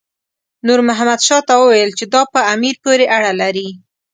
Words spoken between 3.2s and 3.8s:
لري.